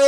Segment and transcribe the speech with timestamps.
[0.00, 0.06] Hey,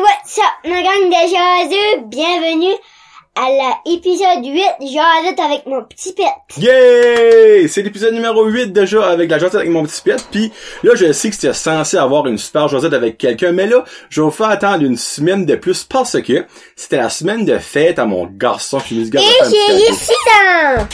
[0.00, 2.08] what's up, ma gang de?
[2.08, 2.78] Bienvenue
[3.34, 3.48] à
[3.86, 4.62] l'épisode 8,
[4.92, 6.24] Jasette avec mon petit pet.
[6.58, 7.66] Yeah!
[7.68, 10.22] C'est l'épisode numéro 8 déjà avec la jasette avec mon petit pet.
[10.30, 13.84] Puis là, je sais que c'était censé avoir une super jasette avec quelqu'un, mais là,
[14.10, 16.44] je vais vous faire attendre une semaine de plus parce que
[16.76, 18.78] c'était la semaine de fête à mon garçon.
[18.80, 19.92] Je me Et j'ai cadeau.
[19.92, 20.86] ici dans...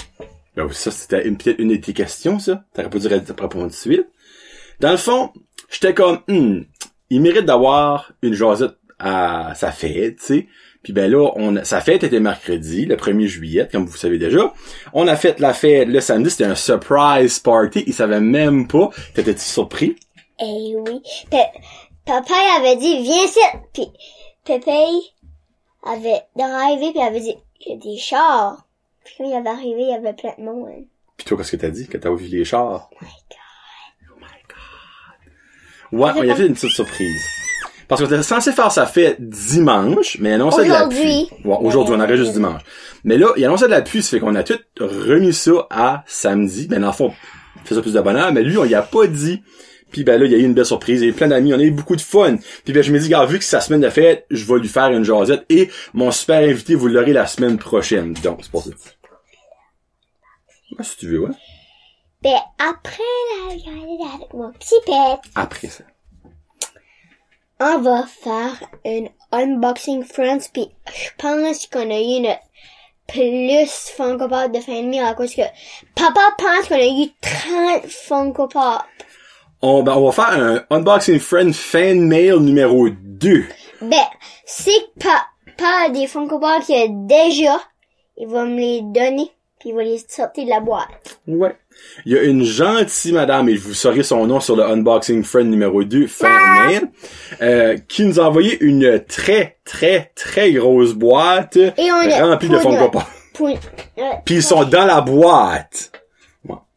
[0.57, 2.63] Ben oui, ça, c'était une- peut-être une de tes questions, ça.
[2.75, 4.07] T'aurais pas dû répondre tout de suite.
[4.81, 5.31] Dans le fond,
[5.71, 6.61] j'étais comme, hmm,
[7.11, 10.47] il mérite d'avoir une jasette à sa fête, tu sais.
[10.83, 14.17] Puis ben là, on a- sa fête était mercredi, le 1er juillet, comme vous savez
[14.19, 14.53] déjà.
[14.93, 17.85] On a fait la fête le samedi, c'était un surprise party.
[17.87, 18.91] Il savait même pas.
[19.15, 19.97] T'étais-tu surpris?
[20.41, 21.03] Eh oui.
[21.31, 21.61] Pe-
[22.07, 23.41] papa il avait dit, viens ici.
[23.75, 23.87] Puis
[24.45, 24.73] Pépé
[25.85, 27.35] avait drivé puis il avait dit,
[27.67, 28.65] il y a des chars.
[29.05, 30.85] Puis quand il avait arrivé, il y avait plein de monde.
[31.17, 31.89] Puis toi, qu'est-ce que t'as dit?
[31.89, 32.89] Quand t'as vu les chars?
[32.93, 34.27] Oh my
[35.91, 36.01] God.
[36.01, 37.23] Ouais, on y a fait une petite surprise.
[37.89, 41.27] Parce qu'on était censé faire sa fête dimanche, mais il annonçait de la Aujourd'hui.
[41.31, 41.51] pluie.
[41.51, 42.61] Ouais, aujourd'hui, on arrête juste dimanche.
[43.05, 46.05] Mais là, il annonçait de la pluie, ça fait qu'on a tout remis ça à
[46.07, 46.69] samedi.
[46.69, 47.13] Ben, dans le fond,
[47.57, 49.43] on fait ça plus de bonheur, mais lui, on y a pas dit.
[49.91, 51.29] Puis ben là, il y a eu une belle surprise, il y a eu plein
[51.29, 52.37] d'amis, on a eu beaucoup de fun.
[52.65, 54.61] Puis ben je me dis, gars, vu que c'est sa semaine de fête, je vais
[54.61, 55.47] lui faire une jasette.
[55.49, 58.13] Et mon super invité, vous l'aurez la semaine prochaine.
[58.23, 58.71] Donc, c'est pour ça.
[60.79, 61.31] Ah, si tu veux, ouais.
[62.23, 63.03] Ben après
[63.49, 65.85] la journée avec mon petit pet, Après ça.
[67.61, 72.41] On va faire une unboxing friends puis je pense qu'on a eu notre
[73.07, 75.43] plus Funko Pop de fin de mi à cause que
[75.95, 78.83] papa pense qu'on a eu 30 Funko Pop.
[79.61, 83.45] On, ben, on va faire un unboxing friend fan mail numéro 2.
[83.81, 83.97] Ben,
[84.45, 85.09] c'est que
[85.57, 87.61] papa a des Funko Pop qu'il a déjà,
[88.17, 91.21] il va me les donner puis il va les sortir de la boîte.
[91.27, 91.57] Ouais.
[92.07, 95.49] Il y a une gentille madame, et vous saurez son nom sur le Unboxing Friend
[95.49, 96.89] numéro 2, fin mail,
[97.43, 102.97] euh, qui nous a envoyé une très, très, très grosse boîte Et remplie de Pop.
[103.35, 103.55] Pour, euh,
[104.25, 105.93] Puis ils sont dans la boîte.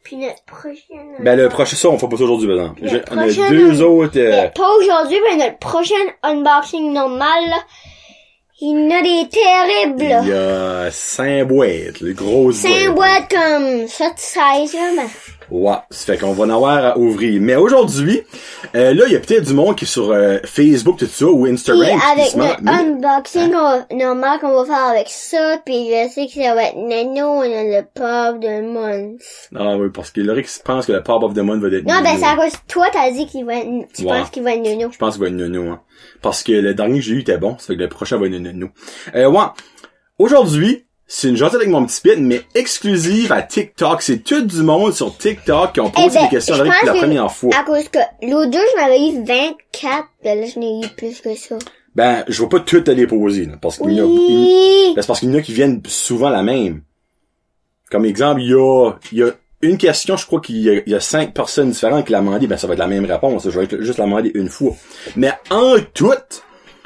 [0.03, 1.15] puis notre prochaine...
[1.19, 2.81] Ben le prochain, ça on fait pas ça aujourd'hui, par exemple.
[2.83, 4.19] Le On a prochain, deux autres...
[4.19, 7.57] euh, pas aujourd'hui, mais notre prochain unboxing normal, là,
[8.63, 10.27] il y en a des il terribles.
[10.27, 15.07] y a cinq boîtes, les grosses C'est une boîte comme 7 size, là, mais...
[15.51, 17.41] Ouais, ça fait qu'on va en avoir à ouvrir.
[17.41, 18.21] Mais aujourd'hui,
[18.73, 21.25] euh, là, il y a peut-être du monde qui est sur euh, Facebook, tout ça,
[21.25, 21.99] ou Puis Instagram.
[21.99, 26.33] qui avec mais- unboxing on- normal qu'on va faire avec ça, puis je sais que
[26.41, 29.17] ça va être Nano, on a le pop de Mons.
[29.55, 32.01] Ah oui, parce que Lorix pense que le Pop of the Month va être Non,
[32.01, 34.07] ben c'est à cause toi t'as dit qu'il va être, tu Ouais.
[34.19, 34.89] penses qu'il va être Nuno.
[34.91, 35.81] Je pense qu'il va être Nuno, hein.
[36.21, 38.27] Parce que le dernier que j'ai eu était bon, ça fait que le prochain va
[38.27, 38.69] être Nuno.
[39.15, 39.39] Euh, ouais.
[40.17, 44.01] Aujourd'hui, c'est une gentille avec mon petit pit, mais exclusive à TikTok.
[44.01, 46.67] C'est tout du monde sur TikTok qui ont posé Eh ben, des questions à pour
[46.85, 47.49] la première fois.
[47.59, 51.19] À cause que l'autre deux, je m'avais eu 24, ben là, je n'ai eu plus
[51.19, 51.57] que ça.
[51.95, 54.93] Ben, je vais pas toutes te les poser, là, parce qu'il y en a!
[54.95, 56.81] Ben, c'est parce qu'il y en a qui viennent souvent la même.
[57.91, 59.31] Comme exemple, il y a, il y a
[59.63, 62.19] une question, je crois qu'il y a, il y a cinq personnes différentes qui l'ont
[62.19, 63.43] demandé, ben ça va être la même réponse.
[63.49, 64.71] Je vais être- juste la demander une fois.
[65.17, 66.13] Mais en tout,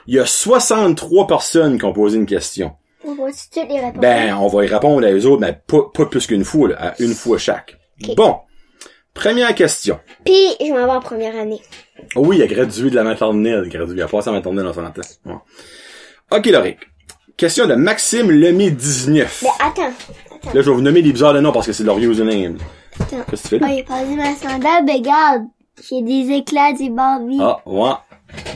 [0.07, 2.71] il y a 63 personnes qui ont posé une question.
[3.07, 4.01] On toutes les réponses.
[4.01, 6.75] Ben, on va y répondre à eux autres, mais pas, pas plus qu'une fois, là,
[6.79, 7.77] à une fois chaque.
[8.15, 8.37] Bon.
[9.13, 9.99] Première question.
[10.25, 11.61] Puis, je m'en vais en première année.
[12.15, 13.63] Oh oui, il a gradué de la maternelle.
[13.65, 14.91] Il a gradué, il a passé en maternelle en 100 ans.
[15.25, 15.33] Ouais.
[16.31, 16.79] Ok, Loric.
[17.37, 19.43] Question de Maxime Lemay 19.
[19.43, 19.93] Ben, attends.
[20.53, 22.57] Là, je vais vous nommer des bizarres de noms parce que c'est leur username.
[22.99, 23.23] Attends.
[23.29, 23.67] Qu'est-ce que tu fais là?
[23.69, 25.43] Oh, il a perdu ma sandale, ben, regarde.
[25.81, 27.37] J'ai des éclats, des Barbie.
[27.41, 27.91] Ah, ouais.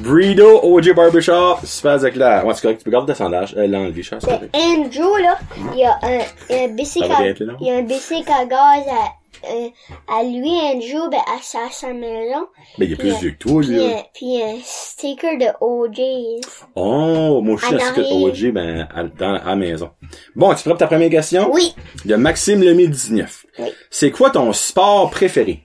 [0.01, 2.45] Breedo, OJ Barbershop, super éclair.
[2.45, 3.53] Ouais, c'est correct, tu peux garder ta.
[3.55, 3.67] Euh,
[4.03, 4.55] cher, c'est Ben, correct.
[4.57, 5.37] Andrew, là,
[5.73, 6.19] il y a un,
[6.63, 7.27] un bicycle à,
[7.59, 9.67] il y a un bicycle à gaz à, euh,
[10.07, 12.47] à lui, Andrew, ben, à sa, sa maison.
[12.77, 13.83] Mais il est plus vieux que toi, Puis, lui.
[13.85, 16.41] un, puis un sticker de OJ.
[16.75, 18.11] Oh, moi, je suis un sticker.
[18.23, 19.91] OJ, ben, à, dans, à la maison.
[20.35, 21.49] Bon, tu prêt pour ta première question?
[21.53, 21.73] Oui.
[22.05, 23.45] De Maxime Lemay 19.
[23.59, 23.67] Oui.
[23.89, 25.63] C'est quoi ton sport préféré?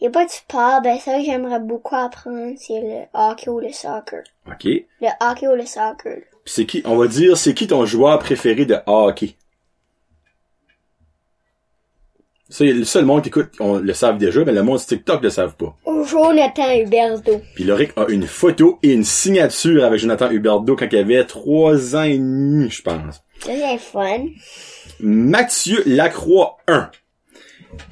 [0.00, 3.48] Il y a pas de sport, ben, ça que j'aimerais beaucoup apprendre, c'est le hockey
[3.48, 4.22] ou le soccer.
[4.46, 4.64] OK.
[4.64, 6.18] Le hockey ou le soccer.
[6.44, 9.36] c'est qui, on va dire, c'est qui ton joueur préféré de hockey?
[12.48, 15.30] Ça, le seul monde qui écoute, on le savent déjà, mais le monde TikTok le
[15.30, 15.74] savent pas.
[16.06, 17.40] Jonathan Huberto.
[17.54, 21.96] Puis Loric a une photo et une signature avec Jonathan Huberdeau quand il avait trois
[21.96, 23.22] ans et demi, je pense.
[23.40, 24.26] Ça, c'est fun.
[25.00, 26.90] Mathieu Lacroix 1.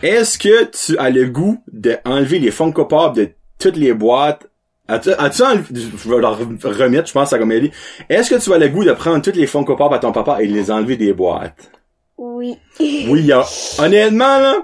[0.02, 4.46] Est-ce que tu as le goût d'enlever les Funko Pop de toutes les boîtes?
[4.86, 5.64] As-tu, as-tu envie-
[5.96, 7.70] je vais leur remettre, je pense, à Comélie.
[8.10, 10.42] Est-ce que tu as le goût de prendre toutes les Funko Pop à ton papa
[10.42, 11.70] et de les enlever des boîtes?
[12.18, 12.56] Oui.
[12.78, 13.44] Oui, il a,
[13.78, 14.56] honnêtement, là,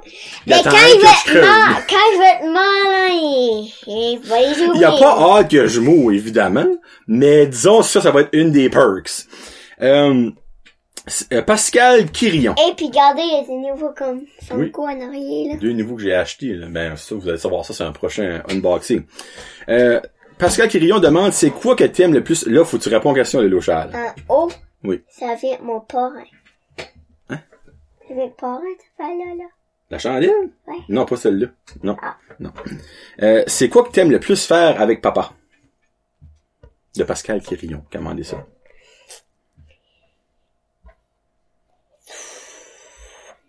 [0.47, 3.73] Mais attends quand il va je être mort, quand il va être mort, là, il,
[3.87, 4.99] il va les Il y a ouvrir.
[5.01, 6.67] pas hâte que je mourre, évidemment,
[7.09, 9.27] mais disons ça, ça va être une des perks.
[9.83, 10.31] Euh,
[11.33, 12.55] euh, Pascal Quirion.
[12.69, 15.57] Et puis, regardez, il y a des nouveaux comme Funko en arrière, là.
[15.61, 16.67] Deux nouveaux que j'ai achetés, là.
[16.69, 19.05] Ben, ça, vous allez savoir ça, c'est un prochain unboxing.
[19.69, 20.01] Euh,
[20.39, 22.47] Pascal Quirion demande, c'est quoi que t'aimes le plus?
[22.47, 23.91] Là, faut que tu réponds aux questions, Lélo Charles.
[24.29, 24.51] En haut,
[24.85, 25.03] Oui.
[25.09, 26.25] ça vient mon parrain.
[27.29, 27.39] Hein?
[28.09, 28.61] Ça vient parrain,
[28.99, 29.45] ça fait là, là.
[29.91, 30.31] La chandelle?
[30.69, 30.75] Ouais.
[30.89, 31.49] Non, pas celle-là.
[31.83, 31.97] Non.
[32.01, 32.17] Ah.
[32.39, 32.53] Non.
[33.23, 35.33] Euh, c'est quoi que t'aimes le plus faire avec papa?
[36.97, 37.85] De Pascal Quirion.
[37.93, 38.47] Commandez ça.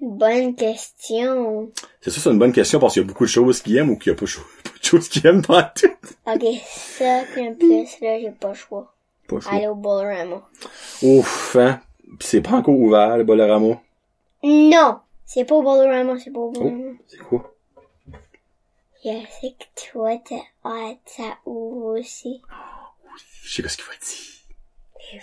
[0.02, 1.72] Bonne question.
[2.02, 3.92] C'est ça, c'est une bonne question parce qu'il y a beaucoup de choses qu'il aime
[3.92, 5.88] ou qu'il y a pas cho- pas de choses qu'il aime pas tout.
[6.26, 8.94] Ok, ça, puis en plus, là, j'ai pas le choix.
[9.28, 9.50] Pas chaud.
[9.52, 10.42] Aller au Bolorama.
[11.04, 11.80] Ouf, hein?
[12.20, 13.80] Pis c'est pas encore ouvert, le Bolorama.
[14.44, 15.00] Non!
[15.26, 16.94] C'est pas au Bolorama, c'est pas au Oh, Bolorama.
[17.08, 17.54] c'est quoi?
[19.04, 19.10] Je
[19.42, 20.36] sais que toi, t'as
[20.70, 22.42] hâte, ça ouvre aussi.
[23.44, 25.22] Je sais pas ce qu'il va dire.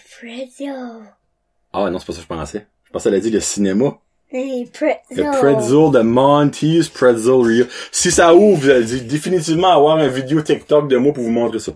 [0.61, 1.09] Les.
[1.73, 2.67] Ah non, c'est pas ça que je pensais.
[2.85, 3.99] Je pensais qu'elle a dit le cinéma.
[4.31, 4.69] Les
[5.11, 5.91] Le Pretzel.
[5.91, 7.65] de Monty's Pretzel Rio.
[7.91, 11.59] Si ça ouvre, vous allez définitivement avoir une vidéo TikTok de moi pour vous montrer
[11.59, 11.73] ça.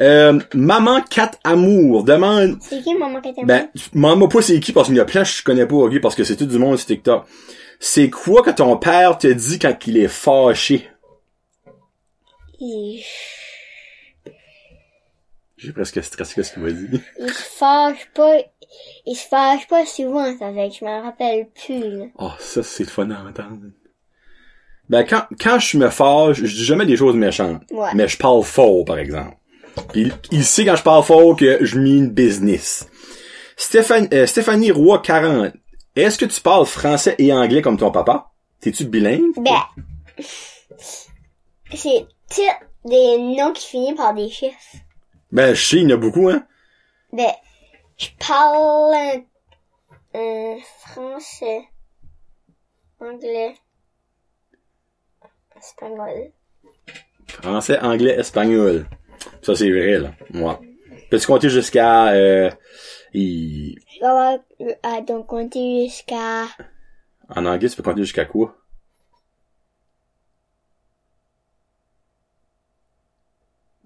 [0.00, 2.58] Euh, Maman 4 Amour demande...
[2.60, 5.22] C'est qui maman qui t'a Ben, maman pas c'est qui parce qu'il y a plein
[5.22, 7.24] que je connais pas, ok, parce que c'est tout du monde sur TikTok.
[7.80, 10.88] C'est quoi que ton père te dit quand il est fâché?
[12.60, 13.02] il,
[15.56, 17.00] J'ai presque stressé ce qu'il m'a dit.
[17.18, 18.36] il se fâche pas,
[19.06, 22.04] il se fâche pas souvent, ça fait que je m'en rappelle plus, là.
[22.18, 23.70] Oh, ça, c'est le fun à entendre.
[24.88, 27.62] Ben, quand, quand je me fâche, je dis jamais des choses méchantes.
[27.70, 27.90] Ouais.
[27.94, 29.36] Mais je parle fort, par exemple.
[29.92, 32.88] Puis il, il sait quand je parle fort que je une business.
[33.56, 35.52] Stéphanie, euh, Stéphanie Roy 40.
[35.96, 38.30] Est-ce que tu parles français et anglais comme ton papa?
[38.60, 39.34] T'es-tu bilingue?
[39.36, 39.62] Ben,
[41.74, 44.56] c'est tous des noms qui finissent par des chiffres.
[45.32, 46.46] Ben, je sais, il y en a beaucoup, hein?
[47.12, 47.32] Ben,
[47.98, 49.22] je parle un,
[50.18, 50.56] un
[50.86, 51.62] français,
[53.00, 53.54] anglais,
[55.56, 56.32] espagnol.
[57.26, 58.86] Français, anglais, espagnol.
[59.42, 60.12] Ça, c'est vrai, là.
[60.30, 60.60] Moi.
[61.10, 62.50] Peux-tu compter jusqu'à, euh,
[63.14, 64.38] il- Je vais avoir,
[64.82, 66.44] à donc compter jusqu'à
[67.30, 68.57] en anglais, tu peux compter jusqu'à quoi?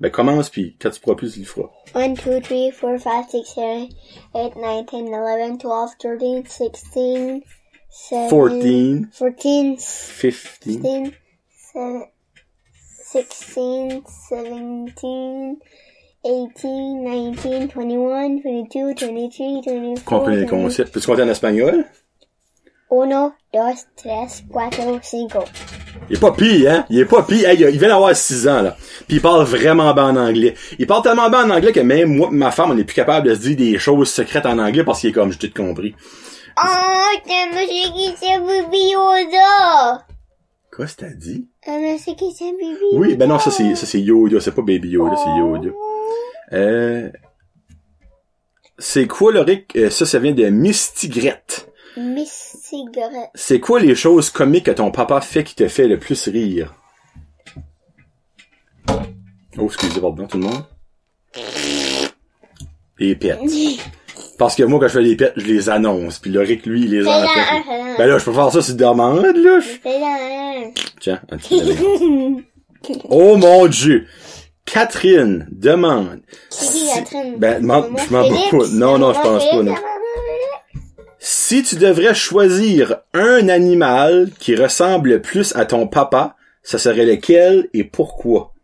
[0.02, 1.70] Ben, commence, puis quand tu pourras plus, tu le feras.
[1.94, 3.88] 1, 2, 3, 4, 5, 6, 7,
[4.34, 7.43] 8, 9, 10, 11, 12, 13, 16,
[7.88, 9.78] 17, 14, 14, 15.
[10.19, 11.12] 15,
[13.12, 15.58] 16, 17,
[16.25, 16.49] 18,
[17.04, 20.50] 19, 21, 22, 23, 24, Comprenez le 25.
[20.50, 20.93] concept.
[20.93, 21.84] Peux-tu compter en espagnol?
[22.90, 25.44] Uno, dos, tres, cuatro, cinco.
[26.09, 26.85] Il est pas pire, hein?
[26.91, 27.49] Il est pas pire.
[27.49, 28.77] Hey, il vient d'avoir 6 ans, là.
[29.06, 30.55] Puis il parle vraiment bien en anglais.
[30.79, 32.94] Il parle tellement bien en anglais que même moi et ma femme, on est plus
[32.94, 35.53] capable de se dire des choses secrètes en anglais parce qu'il est comme, j'ai tout
[35.55, 35.94] compris.
[36.56, 40.05] Oh, t'as monsieur qui c'est Bibi Yoda!
[40.75, 41.49] Quoi, c'est t'as dit?
[42.93, 45.71] Oui, ben non, ça c'est, ça c'est Yoda, c'est pas Baby Yoda, c'est Yoda.
[46.53, 47.11] Euh,
[48.79, 49.77] c'est quoi, le Rick?
[49.77, 51.72] Euh, ça, ça vient de Mistigrette.
[51.96, 53.30] Miss Cigarette.
[53.34, 56.75] C'est quoi les choses comiques que ton papa fait qui te fait le plus rire?
[59.58, 60.64] Oh, excusez, pardon, tout le monde.
[62.99, 63.38] Les pets.
[64.38, 66.18] Parce que moi, quand je fais les pets, je les annonce.
[66.18, 67.25] Puis le Rick, lui, il les un.
[67.99, 69.61] Ben là, je peux faire ça sur demande, là.
[71.00, 71.61] Tiens, un petit
[73.08, 74.06] Oh mon dieu!
[74.64, 76.20] Catherine demande.
[76.50, 77.37] Catherine?
[77.37, 77.66] Ben, je
[78.12, 78.66] m'en pas.
[78.72, 79.75] Non, non, je pense pas, non.
[81.52, 87.04] Si tu devrais choisir un animal qui ressemble le plus à ton papa, ça serait
[87.04, 88.54] lequel et pourquoi?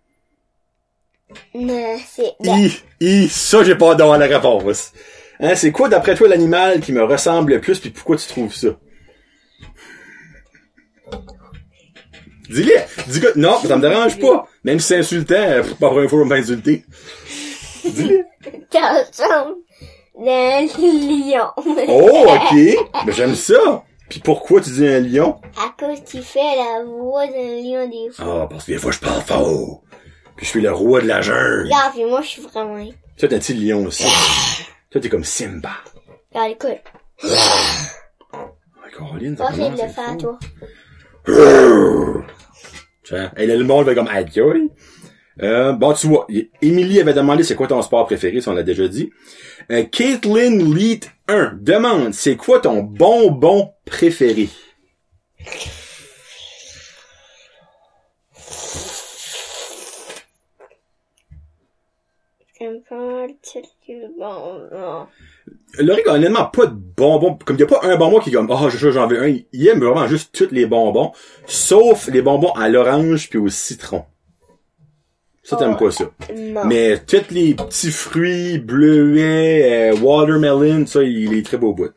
[1.54, 4.95] Non, c'est, I, I, ça j'ai pas d'avoir la réponse.
[5.38, 8.54] Hein, c'est quoi d'après toi l'animal qui me ressemble le plus puis pourquoi tu trouves
[8.54, 8.68] ça?
[12.49, 12.73] Dis-le!
[13.09, 14.49] Dis que, non, ça me dérange pas.
[14.64, 16.87] Même si c'est insultant, euh, pas pour une fois, on m'insulter.
[17.85, 18.25] Dis-le.
[20.19, 21.49] D'un lion.
[21.89, 22.55] Oh, ok.
[23.07, 23.85] Ben, j'aime ça.
[24.09, 25.41] Puis pourquoi tu dis un lion?
[25.57, 27.33] À cause tu fais la voix d'un
[27.63, 28.43] lion des fois.
[28.43, 29.83] Ah, parce que des fois je parle fort.
[30.37, 31.65] Puis je suis le roi de la jungle.
[31.65, 32.85] Regarde, puis moi, je suis vraiment...
[33.19, 34.05] Toi, t'es un petit lion aussi.
[34.91, 35.71] Toi, t'es comme Simba.
[36.33, 36.83] Regarde, écoute.
[38.33, 38.47] Ah,
[38.97, 40.17] Caroline, ça essayer de commence, le faire, fou.
[40.17, 40.39] toi.
[43.05, 44.71] Tiens, et là, le monde va comme aïe.
[45.42, 48.54] Euh, bon, tu vois, y- Émilie avait demandé c'est quoi ton sport préféré, ça on
[48.54, 49.11] l'a déjà dit.
[49.71, 54.49] Euh, Caitlin Lead 1 demande c'est quoi ton bonbon préféré?
[62.59, 65.07] J'aime pas le titre du bonbon.
[65.78, 67.38] Laurie a honnêtement pas de bonbons.
[67.45, 69.37] Comme il y a pas un bonbon qui est comme, oh, j'en veux un.
[69.52, 71.12] Il aime vraiment juste tous les bonbons.
[71.47, 74.04] Sauf les bonbons à l'orange puis au citron.
[75.49, 75.85] Ça, t'aimes Oh.
[75.85, 76.05] pas ça.
[76.37, 76.64] Non.
[76.67, 81.90] Mais tous les petits fruits, bleuets, euh, watermelon, ça, il est très beau au bout.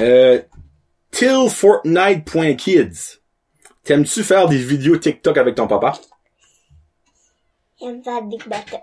[0.00, 0.40] Euh,
[1.10, 3.18] tillfortnite.kids.
[3.84, 5.94] T'aimes-tu faire des vidéos TikTok avec ton papa?
[7.80, 8.78] J'aime pas Big Butter.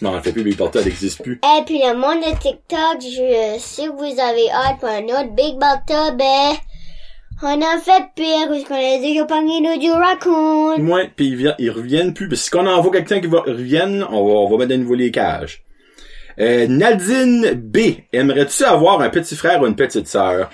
[0.00, 1.40] Non, elle fait plus Big Brother, elle n'existe plus.
[1.42, 5.34] Et puis le monde de TikTok, je sais que vous avez hâte pour un autre
[5.34, 6.54] Big Butter, ben,
[7.42, 10.80] on a fait pire, parce qu'on a que pogné nous du raccoon.
[10.88, 12.28] Ouais, puis ils, ils reviennent plus.
[12.28, 14.94] Parce si on envoie quelqu'un qui va, revienne, on va, on va mettre de nouveau
[14.94, 15.62] les cages.
[16.40, 17.78] Euh, Nadine B.
[18.12, 20.50] Aimerais-tu avoir un petit frère ou une petite sœur?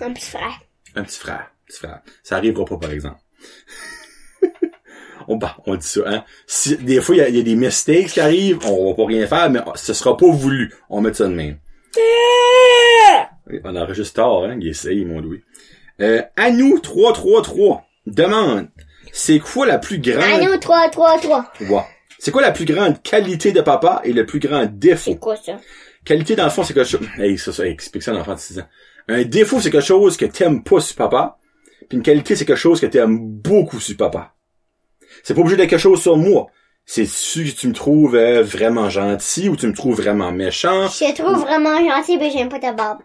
[0.00, 0.60] Un petit frère.
[0.94, 1.50] Un petit frère.
[1.66, 2.00] Petit frère.
[2.22, 3.18] Ça arrivera pas, par exemple.
[5.28, 6.24] on, bah, on dit ça, hein.
[6.46, 9.26] Si, des fois, il y y a des mistakes qui arrivent, on va pas rien
[9.26, 10.72] faire, mais ce sera pas voulu.
[10.88, 11.58] On met ça de même.
[13.46, 14.56] Oui, On enregistre tard, hein.
[14.60, 15.42] Il essaye, mon Louis.
[16.00, 18.68] Euh, Anou 333 demande,
[19.12, 20.22] c'est quoi la plus grande...
[20.22, 21.52] À nous, 3, 3, 3.
[21.60, 21.82] Ouais.
[22.18, 25.12] C'est quoi la plus grande qualité de papa et le plus grand défaut?
[25.12, 25.60] C'est quoi ça?
[26.04, 27.06] Qualité dans le fond, c'est quelque chose...
[27.18, 28.68] Hey, ça, ça, explique ça à un enfant de 6 ans.
[29.08, 31.38] Un défaut, c'est quelque chose que t'aimes pas sur papa.
[31.88, 34.34] Puis une qualité, c'est quelque chose que t'aimes beaucoup sur papa.
[35.22, 36.48] C'est pas obligé d'être quelque chose sur moi.
[36.86, 40.88] C'est que tu me trouves euh, vraiment gentil ou tu me trouves vraiment méchant.
[40.88, 42.98] Je te trouve vraiment gentil, mais j'aime pas ta barbe.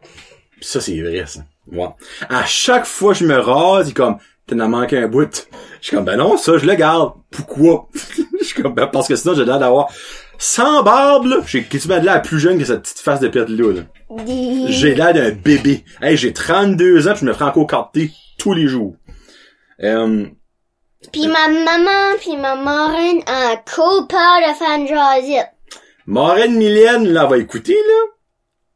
[0.60, 1.42] Ça, c'est vrai, ça.
[1.72, 1.90] Ouais.
[2.30, 5.48] À chaque fois que je me rase, il est comme, t'en as manqué un bout.
[5.82, 7.14] Je suis comme, ben non, ça, je le garde.
[7.30, 7.90] Pourquoi?
[8.40, 9.90] Je suis comme, ben parce que sinon, j'ai l'air d'avoir,
[10.38, 13.50] sans barbe, là, j'ai quasiment de l'air plus jeune que cette petite face de pète
[13.50, 13.82] là, là.
[14.70, 15.84] J'ai l'air d'un bébé.
[16.02, 18.96] Hey, j'ai 32 ans pis je me ferai encore carter tous les jours.
[19.84, 20.26] Euh,
[21.12, 25.52] Pis ma maman pis ma marraine a un peur de jasette.
[26.06, 28.14] Marraine Mylène, là, va écouter, là.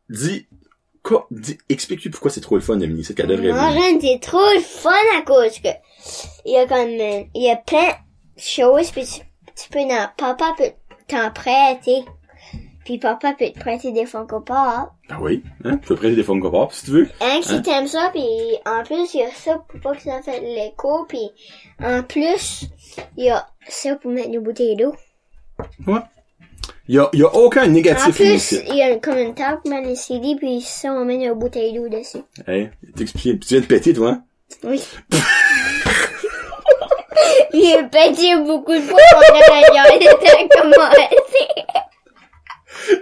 [0.09, 0.45] Dis,
[1.03, 1.27] quoi,
[1.69, 3.62] explique-lui pourquoi c'est trop le fun de mini, c'est qu'elle devrait venir.
[3.62, 5.69] Marraine, c'est trop le fun à cause que
[6.45, 9.22] il y a comme euh, il y a plein de choses pis tu,
[9.55, 10.72] tu peux dans, papa peut
[11.07, 12.03] t'en prêter.
[12.86, 14.55] Puis papa peut te prêter des Funko Pop.
[15.10, 17.10] Ah oui, hein, tu peux prêter des Funko Pop si tu veux.
[17.22, 17.62] Hein, si Hein?
[17.62, 18.25] t'aimes ça, puis
[18.65, 21.29] en plus, il y a ça pour pas que ça fasse l'écho, puis
[21.81, 22.65] en plus,
[23.15, 24.93] il y a ça pour mettre nos bouteilles d'eau.
[25.88, 26.01] Ouais.
[26.89, 28.61] Il y a, y a aucun En négatif plus, ici.
[28.67, 31.73] il y a comme une table mettre les CD, puis ça, on met nos bouteilles
[31.73, 32.23] d'eau dessus.
[32.45, 33.39] Hey, t'expliques.
[33.39, 34.23] Tu viens de péter, toi, hein?
[34.63, 34.83] Oui.
[37.53, 41.09] J'ai pété beaucoup de fois pendant la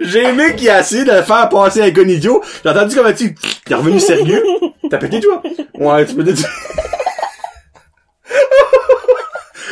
[0.00, 2.40] J'ai aimé qu'il a essayé de le faire passer avec un idiot.
[2.62, 3.34] J'ai entendu comment tu,
[3.64, 4.44] t'es revenu sérieux.
[4.90, 5.42] T'as pété, toi?
[5.74, 6.46] Ouais, tu peux dire.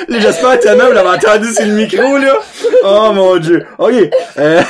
[0.08, 2.38] Là, J'espère que ta mère l'avait entendu sur le micro, là.
[2.84, 3.66] Oh, mon dieu.
[3.78, 3.94] Ok.
[4.38, 4.62] Euh...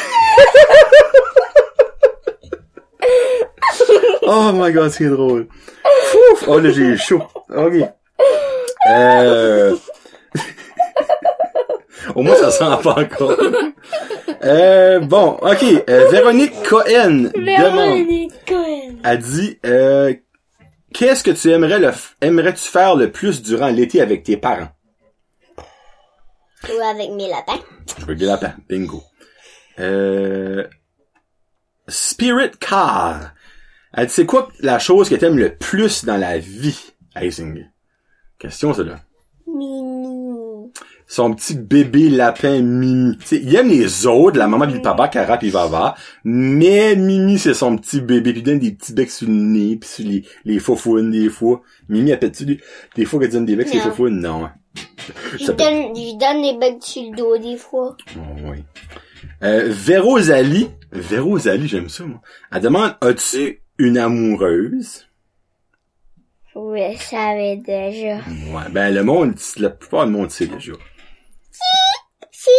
[4.22, 5.46] oh my god, c'est drôle.
[6.32, 6.44] Ouf.
[6.46, 7.22] Oh, là, j'ai chaud.
[7.54, 7.74] Ok.
[8.90, 9.76] Euh...
[12.14, 13.36] Au moins, ça sent pas encore.
[14.44, 15.64] Euh, bon, ok.
[15.88, 18.94] Euh, Véronique Cohen demande, Cohen.
[19.04, 20.14] a dit, euh,
[20.94, 21.90] qu'est-ce que tu aimerais le,
[22.22, 24.68] aimerais-tu faire le plus durant l'été avec tes parents?
[26.68, 27.60] Ou avec mes lapins.
[27.98, 28.54] Je veux des lapins.
[28.68, 29.02] Bingo.
[29.78, 30.66] Euh,
[31.88, 33.32] Spirit Car.
[33.92, 37.66] Elle dit, c'est quoi la chose que t'aimes le plus dans la vie, Icing?
[38.38, 39.00] Question, ça, là.
[41.12, 43.16] Son petit bébé lapin Mimi.
[43.18, 47.36] T'sais, il aime les autres, la maman et le papa, Cara pis Vava, mais Mimi,
[47.36, 50.06] c'est son petit bébé, puis il donne des petits becs sur le nez, pis sur
[50.06, 51.62] les, les faufounes, des fois.
[51.88, 52.60] Mimi, appelle-tu des,
[52.94, 54.20] des fois qu'elle donne des becs sur les faufounes?
[54.20, 54.44] Non.
[54.44, 54.52] hein.
[55.36, 57.96] Je Ça peut- donne, je donne des bugs sur le dos des fois.
[58.16, 58.58] Oh, oui.
[59.42, 62.20] Euh, Véro Zali, Véro Zali, j'aime ça, moi.
[62.52, 65.08] Elle demande, as-tu une amoureuse?
[66.54, 68.16] Oui, je savais déjà.
[68.52, 70.72] Ouais, ben, le monde, la plupart du monde sait déjà.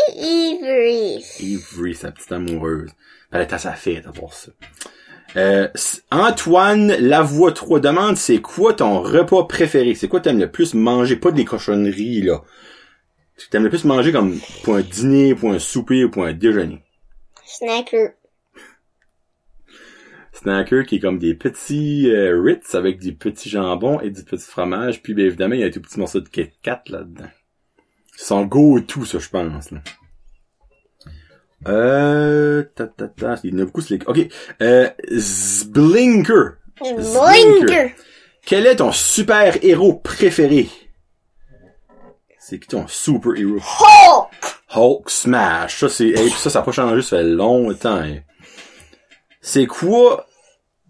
[0.08, 1.24] C'est Ivory.
[1.40, 2.92] Avery, sa petite amoureuse.
[3.32, 4.52] Elle est à sa fête à voir ça.
[5.38, 5.70] Euh,
[6.12, 9.96] Antoine Lavoie 3 demande c'est quoi ton repas préféré?
[9.96, 11.16] C'est quoi t'aimes le plus manger?
[11.16, 12.44] Pas des cochonneries, là.
[13.38, 16.34] Tu t'aimes le plus manger comme pour un dîner, pour un souper ou pour un
[16.34, 16.84] déjeuner?
[17.46, 18.12] Snacker.
[20.34, 24.46] Snacker qui est comme des petits euh, Ritz avec des petits jambons et du petit
[24.46, 25.02] fromage.
[25.02, 27.30] Puis bien évidemment, il y a un tout petit morceau de Kit Kat là-dedans.
[28.22, 29.80] C'est son go-to, ça, je pense, là.
[31.68, 34.06] Euh, ta, ta, ta, il y en a beaucoup, c'est les...
[34.06, 34.20] Ok,
[34.62, 36.58] euh, Zblinker.
[36.80, 37.96] Blinker.
[38.46, 40.70] Quel est ton super-héros préféré?
[42.40, 43.58] C'est qui ton super-héros?
[43.58, 44.56] Hulk.
[44.76, 45.80] Hulk Smash.
[45.80, 47.98] Ça, c'est, hey, ça, ça a pas changé, ça fait longtemps.
[48.04, 48.20] hein.
[49.42, 50.28] C'est quoi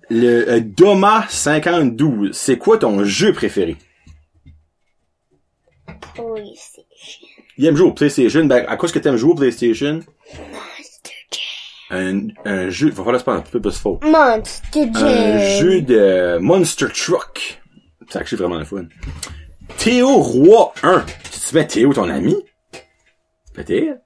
[0.09, 2.33] le euh, Doma 52?
[2.33, 3.77] C'est quoi ton jeu préféré?
[6.13, 7.27] PlayStation.
[7.57, 8.45] Il aime jouer au PlayStation.
[8.45, 10.01] Ben, à cause que t'aimes jouer au PlayStation?
[10.33, 12.31] Monster Jam.
[12.45, 13.99] Un, un jeu, va falloir se prendre un peu plus fort.
[14.03, 15.03] Monster Jam.
[15.03, 17.61] Un jeu de Monster Truck.
[18.09, 18.85] C'est actually vraiment le fun.
[19.77, 21.05] Théo Roi 1.
[21.49, 22.35] Tu mets Théo ton ami?
[23.53, 23.99] Peut-être.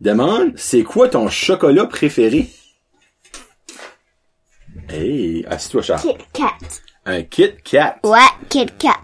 [0.00, 2.48] Demande, c'est quoi ton chocolat préféré?
[4.88, 6.02] Hey, assis-toi, Charles.
[6.02, 6.54] Kit Kat.
[7.04, 7.98] Un Kit Kat.
[8.04, 8.18] Ouais,
[8.48, 9.00] Kit Kat.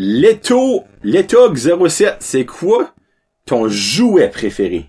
[0.00, 2.94] Leto, Letog 07, c'est quoi
[3.46, 4.86] ton jouet préféré?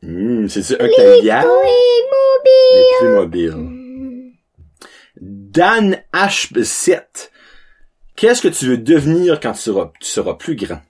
[0.00, 1.42] Hmm, c'est un que t'aimes bien?
[1.42, 2.72] Playmobil.
[2.72, 4.32] Les Playmobil.
[5.20, 7.30] Dan H7.
[8.16, 10.80] Qu'est-ce que tu veux devenir quand tu seras, tu seras plus grand?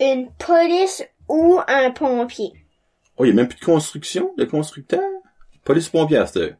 [0.00, 2.52] Une police ou un pompier.
[3.16, 5.00] Oh, il y a même plus de construction, de constructeur?
[5.64, 6.56] Police pompière, c'est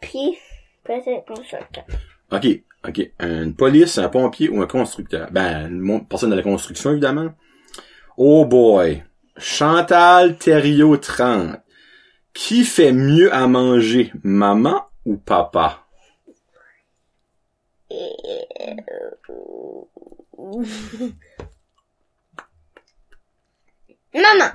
[0.00, 0.38] Puis,
[0.82, 1.84] peut-être constructeur.
[2.32, 2.46] OK,
[2.88, 3.10] OK.
[3.20, 5.30] Une police, un pompier ou un constructeur?
[5.30, 7.34] Ben, mon, personne de la construction, évidemment.
[8.16, 9.04] Oh boy.
[9.36, 11.56] Chantal Thériault 30.
[12.34, 15.84] Qui fait mieux à manger, maman ou papa?
[24.14, 24.50] Maman.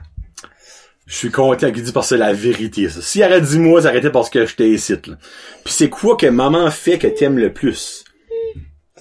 [1.05, 3.01] Je suis content qu'il dise parce que c'est la vérité, ça.
[3.01, 5.17] S'il aurait dit moi, ça aurait été parce que j'étais ici, là.
[5.63, 8.02] Puis c'est quoi que maman fait que t'aimes le plus?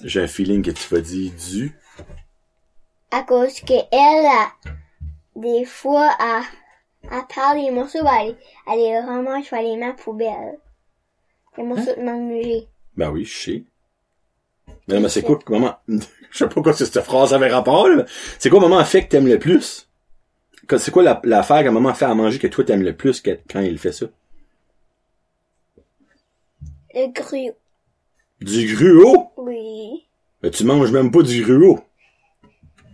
[0.03, 1.75] J'ai un feeling que tu vas dire du.
[3.11, 4.51] À cause que elle, a,
[5.35, 6.43] des fois, elle,
[7.11, 8.35] elle parle des morceaux, elle,
[8.71, 10.57] elle les remange, elle les met à la poubelle.
[11.57, 12.67] Les morceaux de manger.
[12.97, 13.63] Ben oui, je sais.
[14.87, 15.99] Mais non, mais c'est quoi que maman, je
[16.31, 18.05] sais pas quoi que cette phrase avait rapport, là.
[18.39, 19.87] C'est quoi maman fait que t'aimes le plus?
[20.77, 23.37] C'est quoi la- l'affaire que maman fait à manger que toi t'aimes le plus que-
[23.49, 24.07] quand il fait ça?
[26.95, 27.55] Le gruau.
[28.43, 29.31] Du gruau?
[29.37, 30.05] Oui.
[30.41, 31.79] Ben, tu manges même pas du gruau.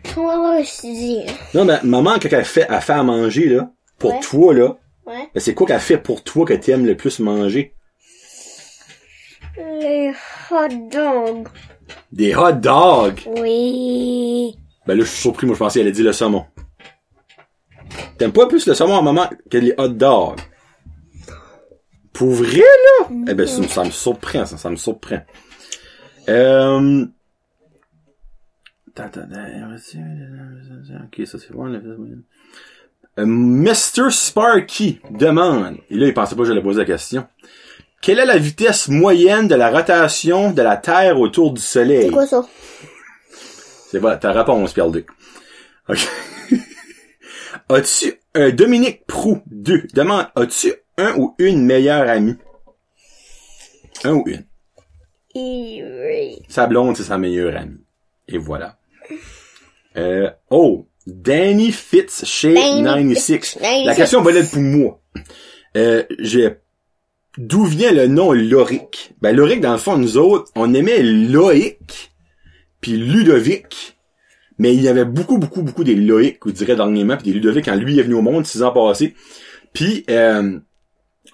[0.05, 1.33] Se dire?
[1.53, 4.19] Non, mais maman, quand elle fait, elle fait à manger, là, pour Ouais.
[4.19, 5.29] toi, là, Ouais.
[5.37, 7.73] c'est quoi qu'elle fait pour toi que t'aimes le plus manger?
[9.57, 10.11] Les
[10.51, 11.47] hot dogs.
[12.11, 13.21] Des hot dogs!
[13.37, 14.55] Oui.
[14.85, 16.45] Ben là, je suis surpris, moi, je pensais qu'elle allait dire le saumon.
[18.17, 20.39] T'aimes pas plus le saumon à maman que les hot dogs?
[22.13, 23.07] Pour vrai, là?
[23.29, 25.21] Eh ben, ça, ça me surprend, ça, ça me surprend.
[26.27, 27.05] Euh...
[31.05, 31.73] Ok, ça c'est bon.
[33.17, 34.11] Euh, Mr.
[34.11, 37.27] Sparky demande, et là il pensait pas que j'allais poser la question,
[38.01, 42.07] quelle est la vitesse moyenne de la rotation de la Terre autour du Soleil?
[42.07, 42.47] C'est quoi ça?
[43.89, 45.07] C'est voilà, ta réponse, Pierre Duc.
[45.87, 46.07] Ok.
[47.69, 48.13] as-tu
[48.53, 52.35] Dominique Prou 2 demande, as-tu un ou une meilleure amie?
[54.03, 54.45] Un ou une.
[55.35, 56.41] Oui.
[56.47, 57.81] Sa blonde, c'est sa meilleure amie.
[58.27, 58.77] Et voilà.
[59.97, 63.25] Euh, oh, Danny Fitz chez Danny 96.
[63.25, 63.95] Fitz, La 96.
[63.95, 65.01] question va être pour moi.
[65.77, 66.55] Euh, j'ai,
[67.37, 69.13] d'où vient le nom Loric?
[69.21, 72.11] Ben, Loric, dans le fond, nous autres, on aimait Loïc,
[72.81, 73.97] puis Ludovic,
[74.57, 77.65] mais il y avait beaucoup, beaucoup, beaucoup des Loïc, vous dirais dernièrement, puis des Ludovic
[77.65, 79.15] quand lui est venu au monde, six ans passés.
[79.73, 80.59] Puis, euh,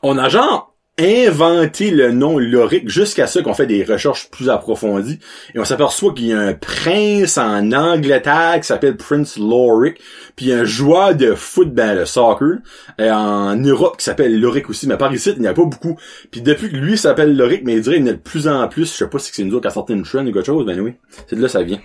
[0.03, 5.19] on a genre inventé le nom Loric jusqu'à ce qu'on fait des recherches plus approfondies
[5.53, 9.99] et on s'aperçoit qu'il y a un prince en Angleterre qui s'appelle Prince Loric
[10.37, 12.59] puis un joueur de football, de soccer
[13.01, 15.97] euh, en Europe qui s'appelle Loric aussi mais par ici il n'y a pas beaucoup.
[16.31, 18.47] Puis depuis que lui s'appelle Loric mais il dirait qu'il y en a de plus
[18.47, 20.31] en plus je sais pas si c'est nous autres qui a sorti une trend ou
[20.31, 20.93] quelque chose ben oui
[21.27, 21.81] c'est de là que ça vient.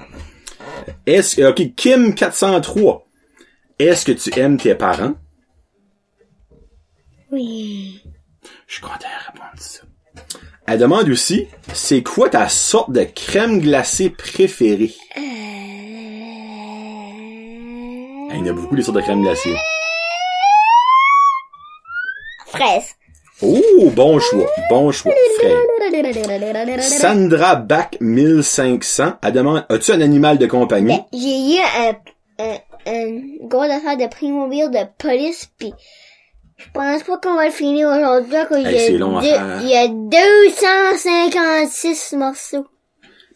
[1.07, 3.11] Est-ce ok Kim 403
[3.81, 5.15] est-ce que tu aimes tes parents?
[7.33, 8.03] Oui.
[8.67, 9.81] Je suis content de répondre ça.
[10.67, 14.95] Elle demande aussi, c'est quoi ta sorte de crème glacée préférée?
[15.17, 15.21] Euh...
[18.33, 19.55] Il y en a beaucoup des sortes de crème glacée.
[22.47, 22.95] Fraise.
[23.43, 26.83] Oh, bon choix, bon choix, frère.
[26.83, 30.89] Sandra Back 1500, elle demande, as-tu un animal de compagnie?
[30.89, 31.97] Ben, j'ai eu un,
[32.39, 35.73] un, une grosse affaire de Playmobil de police pis
[36.63, 38.35] je pense pas qu'on va le finir aujourd'hui
[38.67, 39.61] Hey, deux- faire.
[39.63, 42.67] il y a 256 morceaux.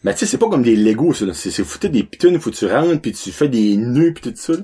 [0.03, 1.25] Mais tu sais, c'est pas comme des Legos, ça.
[1.33, 4.35] C'est, foutu des pitounes, faut que tu rentres, puis tu fais des nœuds, puis tout
[4.35, 4.53] ça.
[4.53, 4.59] là.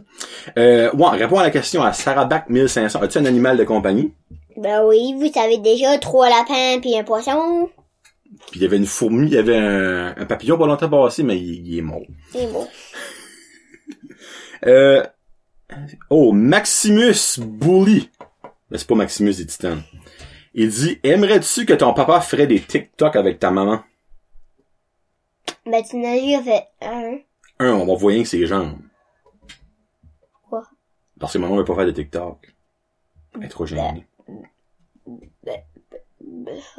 [0.60, 3.02] Euh, ouais, réponds à la question à Sarahback 1500.
[3.02, 4.14] As-tu un animal de compagnie?
[4.58, 7.70] Ben oui, vous savez déjà, trois lapins puis un poisson.
[8.52, 11.24] Puis il y avait une fourmi, il y avait un, un papillon pas longtemps passé,
[11.24, 12.02] mais il, il est mort.
[12.32, 12.68] C'est bon.
[14.68, 15.04] Euh,
[16.12, 18.10] oh, Maximus Bully.
[18.72, 19.82] Ben, c'est pas Maximus des Titans.
[20.54, 23.82] Il dit, aimerais-tu que ton papa ferait des TikTok avec ta maman?
[25.66, 27.18] Ben tu n'as déjà fait un.
[27.60, 28.78] Un, on va voir rien que ses jambes.
[30.50, 30.64] Quoi?
[31.20, 32.38] Parce que maman veut pas faire de TikTok.
[33.36, 34.08] Elle est trop gênée.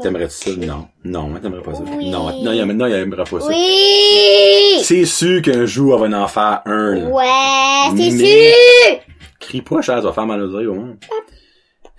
[0.02, 0.50] T'aimerais-tu ça?
[0.56, 0.88] Non.
[1.04, 1.82] Non, elle t'aimerait pas ça.
[1.86, 2.10] Oui.
[2.10, 3.46] Non, non, il, non, il aimerait pas ça.
[3.48, 4.80] Oui!
[4.82, 7.06] C'est sûr qu'un jour, elle va en faire un, là.
[7.08, 9.00] Ouais, c'est Mais- sûr!
[9.40, 10.96] Crie pas, cher, ça va faire mal aux oreilles, au moins.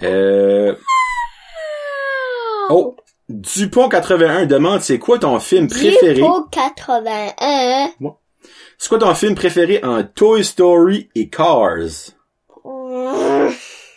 [0.01, 0.75] Euh,
[2.69, 2.95] oh!
[3.29, 6.15] Dupont 81 demande, c'est quoi ton film préféré?
[6.15, 7.91] Dupo 81.
[8.77, 12.11] C'est quoi ton film préféré en Toy Story et Cars?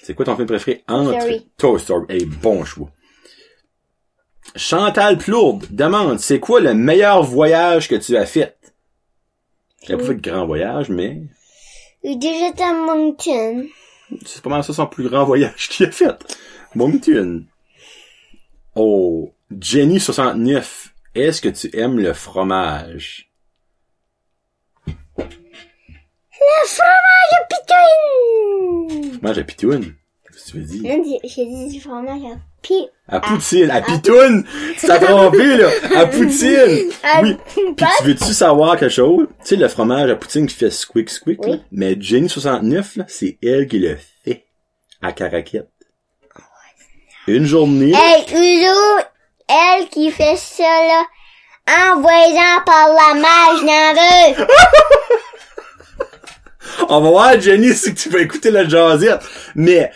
[0.02, 1.18] C'est quoi ton film préféré entre.
[1.58, 2.06] Toy Story?
[2.10, 2.90] Eh, bon choix.
[4.54, 8.56] Chantal Plourde demande, c'est quoi le meilleur voyage que tu as fait?
[9.88, 11.22] A pas fait de grand voyage, mais
[12.02, 13.66] J'ai Moncton.
[14.24, 16.16] C'est pas mal ça son plus grand voyage qu'il a fait.
[16.74, 17.44] Moncton.
[18.74, 23.30] Oh, Jenny69, est-ce que tu aimes le fromage?
[25.18, 29.12] Le fromage à pitoune!
[29.18, 29.94] Fromage à pitoune?
[30.30, 30.96] Qu'est-ce que tu veux dire?
[30.98, 32.88] Non, j'ai- j'ai dit du fromage à pi...
[33.08, 34.44] À poutine, à pitoune!
[34.78, 35.68] Tu t'as trompé, là!
[35.94, 36.90] À poutine!
[37.02, 37.36] à- Oui.
[37.54, 39.26] Puis tu veux-tu savoir quelque chose?
[39.42, 41.56] Tu sais, le fromage à poutine qui fait squick squick, là?
[41.70, 44.44] Mais Jenny 69, là, c'est elle qui le fait.
[45.02, 45.68] À Caraquette.
[47.28, 47.92] Une journée.
[47.94, 48.76] Hey, Uzo,
[49.48, 51.04] elle qui fait ça, là,
[51.92, 54.46] envoyez-en par la n'en veux!
[56.88, 59.20] On va voir, Jenny, si tu vas écouter la jasette.
[59.54, 59.90] Mais,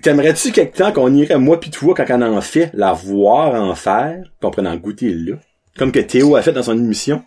[0.00, 3.74] t'aimerais-tu quelque temps qu'on irait, moi pis toi, quand on en fait, la voir en
[3.74, 5.36] faire, qu'on pourrait en goûter là?
[5.76, 7.22] Comme que Théo a fait dans son émission?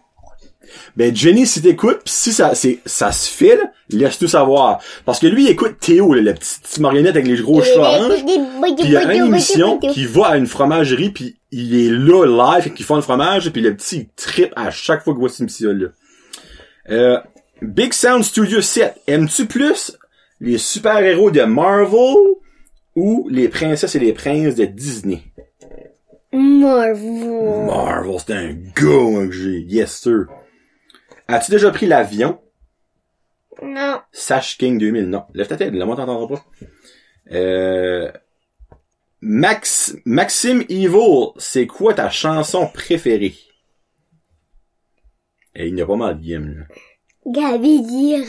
[0.96, 4.80] Ben, Jenny, si t'écoutes, pis si ça, c'est, ça se fait, là, laisse-nous savoir.
[5.06, 7.80] Parce que lui, il écoute Théo, là, la petite, petite marionnette avec les gros cheveux
[7.80, 8.26] orange.
[8.26, 12.26] Puis il y a une émission qui va à une fromagerie, puis il est là,
[12.26, 15.30] live, qui font le fromage, puis le petit, il trippe à chaque fois qu'il voit
[15.30, 15.88] cette émission-là.
[16.90, 17.20] Euh,
[17.62, 19.98] Big Sound Studio 7, aimes-tu plus
[20.42, 22.16] les super-héros de Marvel
[22.95, 25.23] ou les princesses et les princes de Disney?
[26.32, 27.65] Marvel.
[27.67, 29.62] Marvel, c'est un gars moi, que j'ai.
[29.62, 30.25] Yes, sir.
[31.27, 32.39] As-tu déjà pris l'avion?
[33.62, 34.01] Non.
[34.12, 35.10] Sash King 2000.
[35.10, 35.23] Non.
[35.34, 36.45] Lève ta tête, le monde t'entendra pas.
[37.32, 38.12] Euh,
[39.21, 43.36] Max, Maxime Evil, c'est quoi ta chanson préférée?
[45.56, 46.75] Et il y a pas mal de games, là.
[47.25, 48.25] Gabi dire.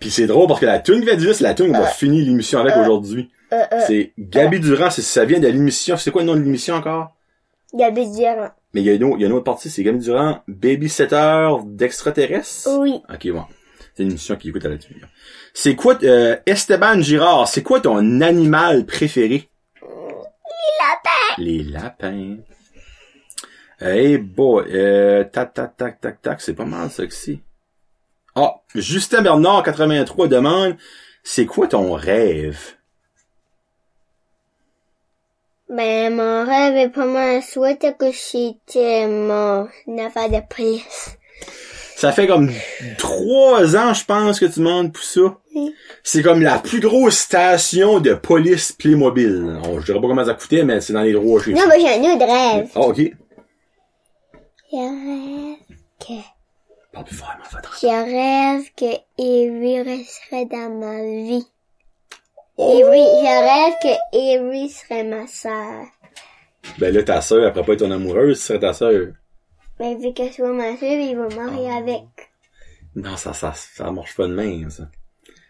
[0.00, 1.86] Puis c'est drôle parce que la tune qui va dire, c'est la tune qu'on va
[1.86, 3.30] finir l'émission avec aujourd'hui.
[3.52, 5.96] Euh, euh, C'est Gabi Durand, c'est, ça vient de l'émission.
[5.96, 7.14] C'est quoi le nom de l'émission encore?
[7.74, 8.52] Gabi dire.
[8.74, 10.42] Mais il y a une autre, il y a une autre partie, c'est Gabi Durand,
[10.48, 12.68] Babysitter d'extraterrestres.
[12.78, 13.00] Oui.
[13.12, 13.44] Ok, bon.
[13.94, 15.00] C'est une émission qui écoute à la télé.
[15.52, 19.48] C'est quoi, euh, Esteban Girard, c'est quoi ton animal préféré?
[21.38, 22.36] Les lapins.
[23.80, 27.40] Hey boy, euh, tac, tac, tac, tac, tac, c'est pas mal ça que c'est.
[28.34, 30.76] Ah, Justin Bernard 83 demande,
[31.24, 32.74] c'est quoi ton rêve?
[35.70, 39.68] Ben, mon rêve est pas mal souhaite que c'était mon
[40.04, 41.16] affaire de police.
[41.96, 42.50] Ça fait comme
[42.98, 45.20] trois ans, je pense, que tu demandes pour ça.
[45.54, 45.74] Oui.
[46.02, 49.60] C'est comme la plus grosse station de police Playmobil.
[49.64, 51.78] On, je dirais pas comment ça coûtait, mais c'est dans les droits chez Non, mais
[51.78, 52.68] j'ai un autre rêve.
[52.74, 53.00] Ah, ok.
[54.72, 55.58] Je rêve
[56.00, 56.14] que,
[56.92, 57.70] Parle plus fort, ma fête.
[57.80, 61.46] je rêve que Avery resterait dans ma vie.
[62.60, 65.86] Avery, je rêve que Avery serait ma sœur.
[66.78, 69.12] Ben là, ta sœur, après pas être ton amoureuse, ce serait ta sœur.
[69.78, 72.02] Mais vu qu'elle soit ma sœur, il va marier avec.
[72.94, 74.88] Non, ça, ça, ça marche pas de même, ça.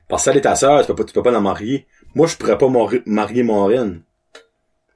[0.09, 1.87] Parce que si elle est ta sœur, tu peux pas, tu peux pas la marier.
[2.14, 4.03] Moi, je pourrais pas mari- marier mon reine.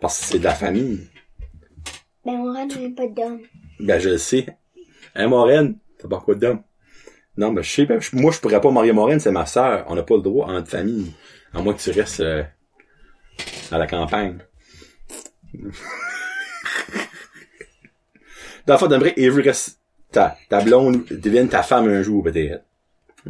[0.01, 1.09] Parce que c'est de la famille.
[2.25, 3.41] Ben, mon rêve n'a pas d'homme.
[3.81, 4.47] Ben, je le sais.
[5.15, 5.79] Hein, Maureen?
[5.99, 6.63] T'as pas quoi d'homme?
[7.37, 7.99] Non, ben, je sais pas.
[7.99, 9.85] je- Moi, je pourrais pas marier Maureen, c'est ma sœur.
[9.89, 11.13] On n'a pas le droit en famille.
[11.55, 12.43] À moins que tu restes euh,
[13.71, 14.39] à la campagne.
[18.67, 19.79] Dans le fond, t'aimerais Avery reste
[20.11, 22.65] ta, ta blonde devienne ta femme un jour, peut-être.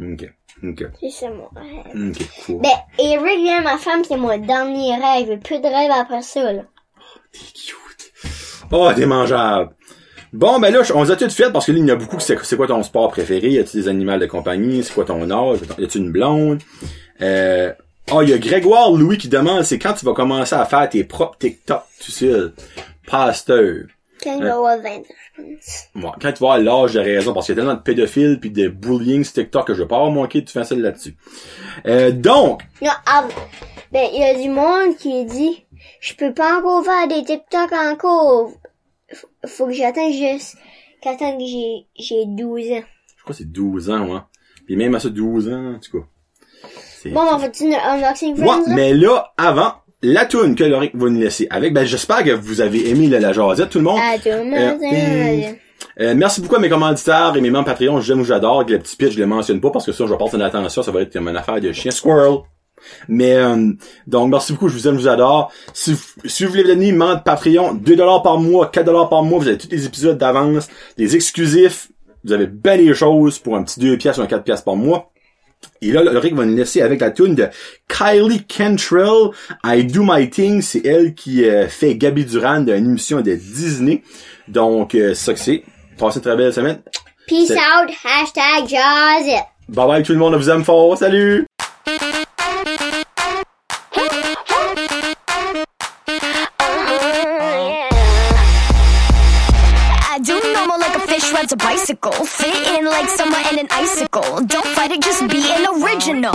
[0.01, 0.31] Ok.
[0.63, 0.85] Ok.
[1.11, 2.09] C'est mon rêve.
[2.09, 2.61] Ok, cool.
[2.61, 5.39] Ben, Avery devient ma femme, c'est mon dernier rêve.
[5.39, 6.63] Plus de rêve après ça, là.
[7.31, 8.13] T'es cute.
[8.71, 9.75] Oh, t'es mangeable.
[10.31, 11.97] Bon, ben là, on les a toutes faites parce que là, il y en a
[11.97, 12.19] beaucoup.
[12.19, 13.49] C'est c'est quoi ton sport préféré?
[13.49, 14.83] Y a-tu des animaux de compagnie?
[14.83, 15.59] C'est quoi ton âge?
[15.77, 16.61] Y a-tu une blonde?
[17.21, 17.71] Euh,
[18.11, 20.87] ah, il y a Grégoire Louis qui demande, c'est quand tu vas commencer à faire
[20.89, 22.31] tes propres TikTok, tu sais,
[23.07, 23.85] pasteur.
[24.23, 25.01] Quand il va avoir 20 ans,
[25.37, 25.83] je pense.
[25.95, 28.39] Bon, quand tu vas avoir l'âge de raison, parce qu'il y a tellement de pédophiles
[28.39, 31.15] puis de bullying sur TikTok que je vais pas avoir manqué de faire ça là-dessus.
[31.85, 33.27] Euh, donc, Non, ah,
[33.91, 35.65] ben, il y a du monde qui dit,
[35.99, 38.51] je peux pas encore faire des TikTok encore.
[39.11, 40.55] F- Faut que j'atteigne juste,
[41.01, 42.83] qu'attends que j'ai, j'ai 12 ans.
[43.17, 44.21] je crois que c'est 12 ans, ouais.
[44.65, 46.07] Puis même à ça, 12 ans, en tout cas.
[47.11, 48.75] Bon, on fait une unboxing Ouais, friends, là?
[48.75, 52.61] mais là, avant, la toune que Loric va nous laisser avec, ben j'espère que vous
[52.61, 53.99] avez aimé la, la jasette, tout le monde.
[54.01, 55.51] Ah, tout le monde, Euh, euh,
[56.01, 58.63] Euh, merci beaucoup à mes commanditaires et mes membres Patreon, j'aime ou j'adore.
[58.67, 60.91] Le petit pitch, je le mentionne pas parce que ça, je porte une attention, ça
[60.91, 62.39] va être comme une affaire de chien squirrel.
[63.07, 63.71] Mais euh,
[64.05, 65.51] donc merci beaucoup, je vous aime, je vous adore.
[65.73, 69.47] Si, vous- si vous voulez donner membre Patreon, 2$ par mois, 4$ par mois, vous
[69.47, 71.87] avez tous les épisodes d'avance, des exclusifs,
[72.25, 74.75] vous avez bien des choses pour un petit 2 piastres ou un 4 piastres par
[74.75, 75.11] mois.
[75.81, 77.47] Et là, Loric va nous laisser avec la tune de
[77.87, 79.31] Kylie Cantrell,
[79.63, 80.61] I Do My Thing.
[80.61, 84.03] C'est elle qui euh, fait Gabi Duran d'une émission de Disney.
[84.47, 85.63] Donc, euh, c'est ça que c'est.
[85.97, 86.81] Passez une très belle semaine.
[87.27, 89.41] Peace out, hashtag Jaws.
[89.67, 90.97] Bye bye tout le monde, on vous aime fort.
[90.97, 91.47] Salut!
[101.35, 102.13] Rides a bicycle.
[102.13, 104.41] Fit in like summer and an icicle.
[104.47, 106.33] Don't fight it, just be an original.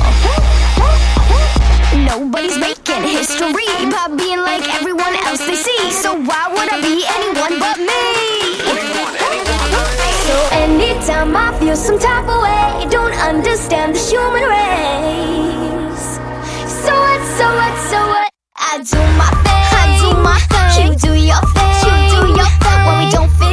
[2.05, 5.91] Nobody's making history by being like everyone else they see.
[5.91, 8.03] So why would I be anyone but me?
[10.29, 16.07] So anytime I feel some type of way, don't understand the human race.
[16.85, 18.29] So what, so what, so what?
[18.57, 19.65] I do my thing.
[19.81, 20.89] I do my thing.
[20.89, 21.73] You do your thing.
[21.89, 22.81] You do your thing.
[22.87, 23.50] When we don't fit